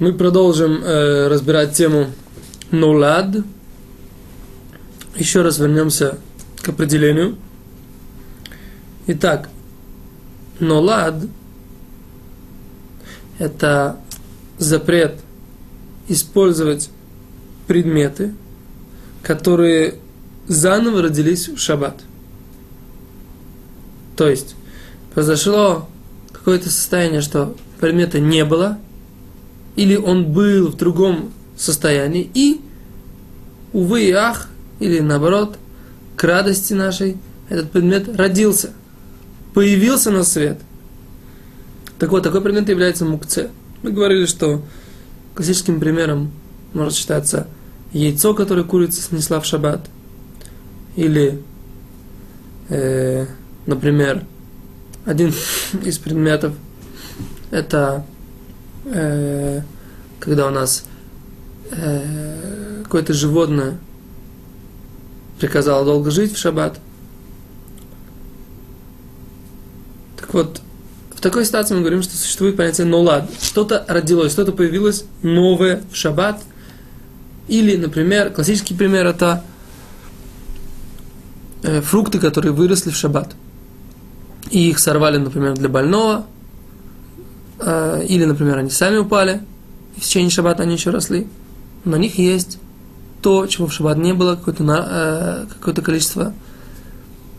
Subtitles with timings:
[0.00, 2.08] Мы продолжим э, разбирать тему
[2.72, 3.36] нулад.
[5.14, 6.18] Еще раз вернемся
[6.62, 7.36] к определению.
[9.06, 9.48] Итак,
[10.58, 11.14] нулад–
[13.38, 14.00] это
[14.58, 15.20] запрет
[16.08, 16.90] использовать
[17.68, 18.34] предметы,
[19.22, 19.94] которые
[20.48, 22.02] заново родились в шаббат.
[24.16, 24.56] То есть,
[25.14, 25.88] произошло
[26.32, 28.78] какое-то состояние, что предмета не было,
[29.76, 32.60] или он был в другом состоянии, и,
[33.72, 34.48] увы и ах,
[34.80, 35.58] или наоборот,
[36.16, 37.16] к радости нашей,
[37.48, 38.72] этот предмет родился,
[39.52, 40.58] появился на свет.
[41.98, 43.50] Так вот, такой предмет является мукце.
[43.82, 44.62] Мы говорили, что
[45.34, 46.32] классическим примером
[46.72, 47.46] может считаться
[47.92, 49.88] яйцо, которое курица снесла в шаббат,
[50.96, 51.42] или,
[52.68, 53.26] э,
[53.66, 54.24] например,
[55.04, 55.32] один
[55.84, 56.54] из предметов
[57.50, 58.04] это
[58.86, 59.60] э,
[60.20, 60.84] когда у нас
[61.70, 63.78] э, какое-то животное
[65.38, 66.78] приказало долго жить в шаббат.
[70.16, 70.60] Так вот,
[71.14, 73.28] в такой ситуации мы говорим, что существует понятие нолад.
[73.42, 76.40] Что-то родилось, что-то появилось новое в шаббат.
[77.48, 79.44] Или, например, классический пример это
[81.62, 83.34] э, фрукты, которые выросли в шаббат.
[84.50, 86.26] И их сорвали, например, для больного.
[87.60, 89.42] Э, или, например, они сами упали.
[89.96, 91.26] В течение шаббата они еще росли.
[91.84, 92.58] На них есть
[93.22, 96.34] то, чего в шаббат не было, какое-то, э, какое количество,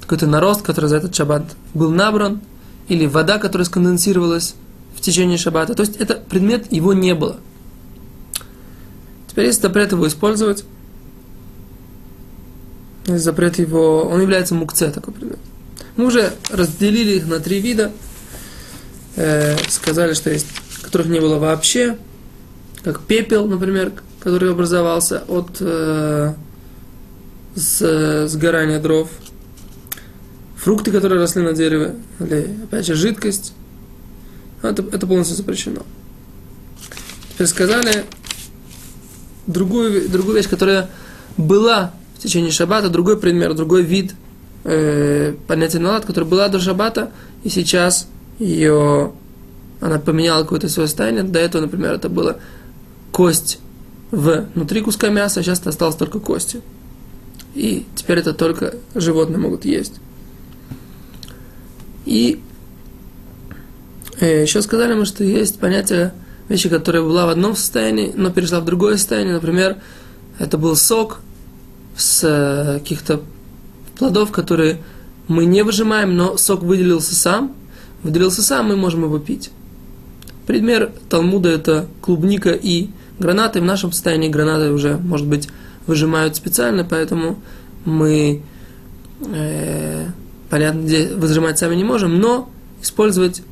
[0.00, 1.44] какой-то нарост, который за этот шаббат
[1.74, 2.40] был набран,
[2.88, 4.54] или вода, которая сконденсировалась
[4.96, 5.74] в течение шаббата.
[5.74, 7.38] То есть это предмет, его не было.
[9.28, 10.64] Теперь есть запрет его использовать.
[13.06, 15.38] Есть запрет его, он является мукце, такой предмет.
[15.96, 17.92] Мы уже разделили их на три вида.
[19.16, 20.46] Э, сказали, что есть,
[20.82, 21.96] которых не было вообще,
[22.84, 26.34] как пепел, например, который образовался от э,
[27.54, 29.08] с, сгорания дров,
[30.56, 33.52] фрукты, которые росли на дереве, или, опять же, жидкость.
[34.62, 35.82] Это, это полностью запрещено.
[37.32, 38.04] Теперь сказали
[39.46, 40.88] другую, другую вещь, которая
[41.36, 44.14] была в течение шаббата, другой пример, другой вид
[44.64, 47.10] э, понятия налад, которая была до шаббата,
[47.42, 49.12] и сейчас ее,
[49.80, 51.24] она поменяла какое-то свое состояние.
[51.24, 52.38] До этого, например, это было
[53.12, 53.60] кость
[54.10, 56.60] внутри куска мяса, а сейчас осталось только кости.
[57.54, 59.94] И теперь это только животные могут есть.
[62.04, 62.40] И
[64.20, 66.12] э, еще сказали мы, что есть понятие
[66.48, 69.34] вещи, которая была в одном состоянии, но перешла в другое состояние.
[69.34, 69.76] Например,
[70.38, 71.20] это был сок
[71.96, 73.22] с э, каких-то
[73.98, 74.82] плодов, которые
[75.28, 77.54] мы не выжимаем, но сок выделился сам.
[78.02, 79.50] Выделился сам, мы можем его пить.
[80.46, 82.88] Пример Талмуда это клубника и
[83.22, 83.60] гранаты.
[83.60, 85.48] В нашем состоянии гранаты уже, может быть,
[85.86, 87.38] выжимают специально, поэтому
[87.84, 88.42] мы,
[89.26, 90.06] э,
[90.50, 90.82] понятно,
[91.16, 92.50] выжимать сами не можем, но
[92.82, 93.42] использовать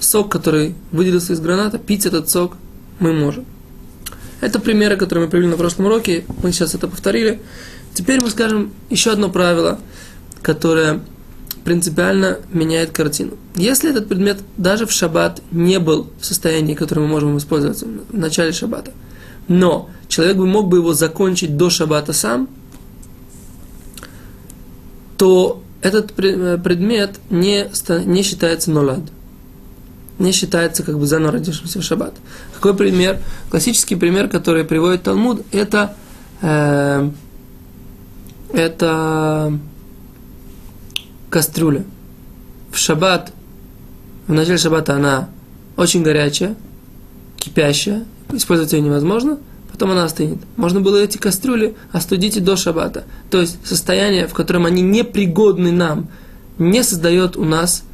[0.00, 2.56] сок, который выделился из граната, пить этот сок
[2.98, 3.44] мы можем.
[4.40, 7.40] Это примеры, которые мы привели на прошлом уроке, мы сейчас это повторили.
[7.92, 9.78] Теперь мы скажем еще одно правило,
[10.42, 11.00] которое
[11.64, 13.32] принципиально меняет картину.
[13.56, 18.16] Если этот предмет даже в шаббат не был в состоянии, которое мы можем использовать в
[18.16, 18.92] начале шаббата,
[19.48, 22.48] но человек бы мог бы его закончить до шаббата сам,
[25.16, 27.68] то этот предмет не,
[28.06, 29.00] не считается нолад.
[30.18, 32.14] Не считается как бы заново родившимся в шаббат.
[32.54, 33.18] Какой пример?
[33.50, 35.96] Классический пример, который приводит Талмуд, это,
[36.42, 37.10] э,
[38.52, 39.58] это
[41.30, 41.84] кастрюля.
[42.70, 43.32] В шаббат,
[44.26, 45.28] в начале шаббата она
[45.76, 46.56] очень горячая,
[47.38, 49.38] кипящая, использовать ее невозможно,
[49.72, 50.38] потом она остынет.
[50.56, 53.04] Можно было эти кастрюли остудить и до шаббата.
[53.30, 56.08] То есть состояние, в котором они непригодны нам,
[56.58, 57.84] не создает у нас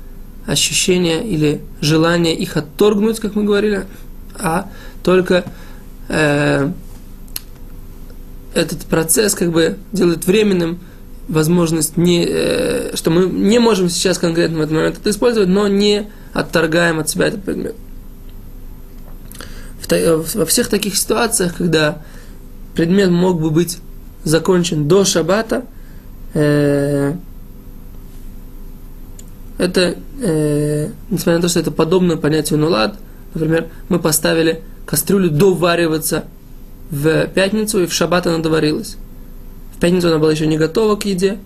[0.46, 3.86] ощущение или желание их отторгнуть, как мы говорили,
[4.34, 4.68] а
[5.02, 5.44] только
[6.08, 6.70] э,
[8.54, 10.80] этот процесс как бы делает временным
[11.28, 15.66] возможность, не, э, что мы не можем сейчас конкретно в этот момент это использовать, но
[15.68, 17.74] не отторгаем от себя этот предмет.
[19.80, 22.02] В, во всех таких ситуациях, когда
[22.74, 23.78] предмет мог бы быть
[24.24, 25.64] закончен до шаббата,
[26.34, 27.14] э,
[29.58, 32.98] это, э, несмотря на то, что это подобно понятию нулад,
[33.34, 36.24] например, мы поставили кастрюлю довариваться
[36.90, 38.96] в пятницу, и в шаббат она доварилась.
[39.76, 41.38] В пятницу она была еще не готова к еде,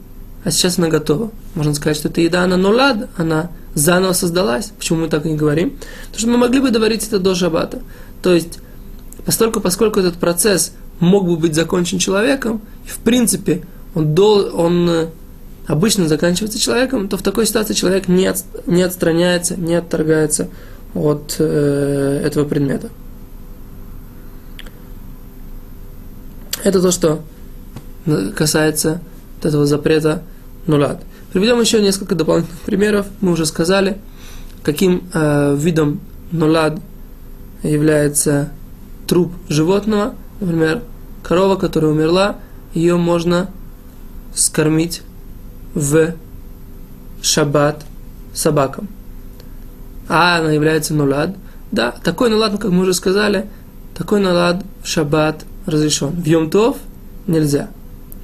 [0.44, 1.30] а сейчас она готова.
[1.54, 4.72] Можно сказать, что эта еда, она нулад, она заново создалась.
[4.78, 5.76] Почему мы так и не говорим?
[6.06, 7.82] Потому что мы могли бы доварить это до шаббата.
[8.22, 8.60] То есть,
[9.26, 13.62] поскольку, поскольку этот процесс мог бы быть закончен человеком, в принципе
[13.94, 15.06] он, дол, он э,
[15.66, 20.48] обычно заканчивается человеком, то в такой ситуации человек не, от, не отстраняется, не отторгается
[20.94, 22.90] от э, этого предмета.
[26.62, 27.22] Это то, что
[28.36, 29.00] касается
[29.36, 30.22] вот этого запрета
[30.66, 31.02] нулят.
[31.32, 33.06] Приведем еще несколько дополнительных примеров.
[33.20, 33.98] Мы уже сказали,
[34.62, 36.00] каким э, видом
[36.32, 36.78] нулад
[37.62, 38.50] является
[39.06, 40.14] труп животного.
[40.40, 40.82] Например,
[41.22, 42.36] корова, которая умерла,
[42.74, 43.50] ее можно
[44.34, 45.02] скормить
[45.74, 46.14] в
[47.22, 47.84] шаббат
[48.34, 48.88] собакам.
[50.08, 51.36] А она является нулад.
[51.70, 53.48] Да, такой нулад, как мы уже сказали,
[53.96, 56.10] такой нулад в шаббат разрешен.
[56.10, 56.78] В Йомтов
[57.28, 57.70] нельзя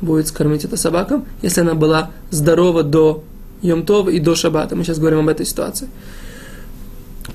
[0.00, 3.24] будет скормить это собакам, если она была здорова до
[3.62, 4.76] Йомтова и до Шаббата.
[4.76, 5.88] Мы сейчас говорим об этой ситуации.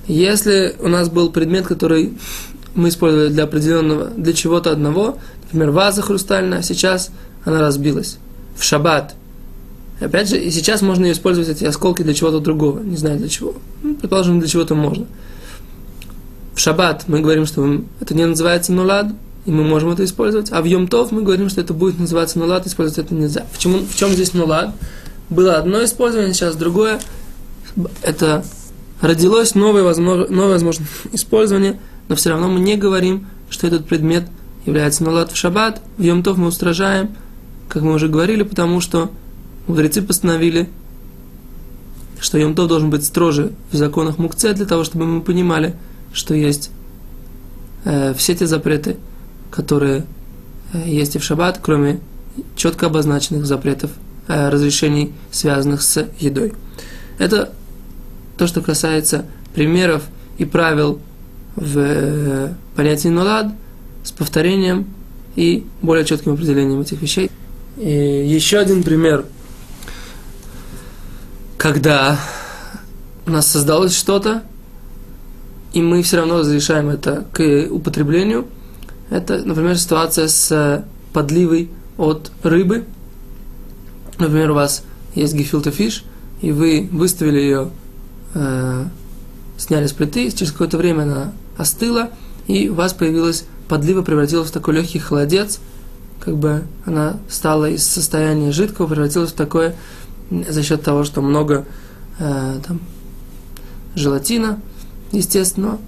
[0.07, 2.17] Если у нас был предмет, который
[2.75, 7.11] мы использовали для определенного, для чего-то одного, например, ваза хрустальная, сейчас
[7.43, 8.17] она разбилась
[8.55, 9.15] в шаббат.
[9.99, 13.55] Опять же, и сейчас можно использовать эти осколки для чего-то другого, не знаю для чего.
[13.83, 15.05] Ну, предположим, для чего-то можно.
[16.53, 19.07] В шаббат мы говорим, что это не называется нулад,
[19.45, 20.51] и мы можем это использовать.
[20.51, 23.45] А в Йомтов мы говорим, что это будет называться нулад, использовать это нельзя.
[23.51, 24.75] В чем, в чем здесь нулад?
[25.29, 26.99] Было одно использование, сейчас другое.
[28.01, 28.43] Это
[29.01, 34.25] родилось новое, возможно, новое возможно использование, но все равно мы не говорим, что этот предмет
[34.65, 35.81] является нулад в шаббат.
[35.97, 37.15] В Йомтов мы устражаем,
[37.67, 39.09] как мы уже говорили, потому что
[39.65, 40.69] мудрецы постановили,
[42.19, 45.75] что Йомтов должен быть строже в законах Мукце, для того, чтобы мы понимали,
[46.13, 46.69] что есть
[47.85, 48.97] э, все те запреты,
[49.51, 50.05] которые
[50.73, 51.99] э, есть и в шаббат, кроме
[52.55, 53.91] четко обозначенных запретов,
[54.27, 56.53] э, разрешений, связанных с едой.
[57.19, 57.51] Это
[58.37, 60.03] то, что касается примеров
[60.39, 60.99] и правил
[61.55, 63.47] в э, понятии нулад
[64.03, 64.87] с повторением
[65.35, 67.29] и более четким определением этих вещей.
[67.77, 69.25] И еще один пример,
[71.57, 72.19] когда
[73.27, 74.43] у нас создалось что-то,
[75.73, 78.47] и мы все равно разрешаем это к употреблению–
[79.11, 82.85] это, например, ситуация с э, подливой от рыбы.
[84.17, 86.05] Например, у вас есть гефилта фиш,
[86.41, 87.69] и вы выставили ее,
[88.33, 88.85] э,
[89.57, 92.09] сняли с плиты, через какое-то время она остыла,
[92.47, 95.59] и у вас появилась подлива, превратилась в такой легкий холодец,
[96.21, 99.75] как бы она стала из состояния жидкого, превратилась в такое
[100.29, 101.65] за счет того, что много
[102.17, 102.79] э, там,
[103.93, 104.61] желатина,
[105.11, 105.79] естественно,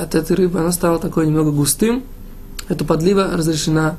[0.00, 2.04] от этой рыбы она стала такой немного густым,
[2.68, 3.96] эта подлива разрешена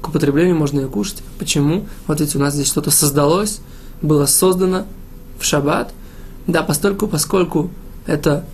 [0.00, 1.22] к употреблению, можно ее кушать.
[1.38, 1.86] Почему?
[2.06, 3.60] Вот ведь у нас здесь что-то создалось,
[4.00, 4.86] было создано
[5.38, 5.92] в шаббат.
[6.46, 7.70] Да, постольку, поскольку
[8.06, 8.44] это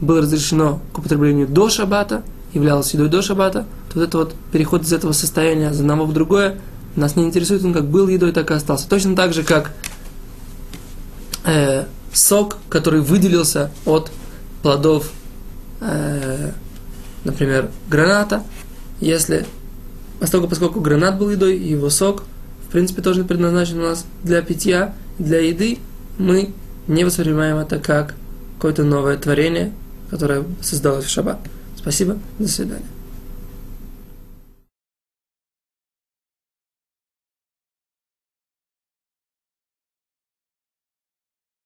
[0.00, 2.22] было разрешено к употреблению до шаббата,
[2.52, 6.12] являлось едой до шаббата, то вот это вот переход из этого состояния из одного в
[6.12, 6.58] другое
[6.96, 8.88] нас не интересует, он как был едой, так и остался.
[8.88, 9.72] Точно так же, как
[11.44, 14.10] э, сок, который выделился от
[14.62, 15.10] плодов
[15.80, 16.52] э,
[17.26, 18.42] например, граната,
[19.00, 19.44] если,
[20.20, 22.22] поскольку, поскольку гранат был едой, и его сок,
[22.68, 25.78] в принципе, тоже предназначен у нас для питья, для еды,
[26.18, 26.52] мы
[26.86, 28.14] не воспринимаем это как
[28.56, 29.72] какое-то новое творение,
[30.10, 31.38] которое создалось в шаббат.
[31.76, 32.95] Спасибо, до свидания.